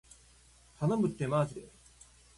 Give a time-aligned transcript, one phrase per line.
[0.79, 1.67] 頼むってーまじで